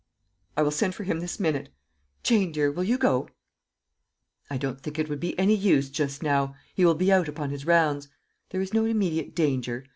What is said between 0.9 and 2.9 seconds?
for him this minute. Jane, dear, will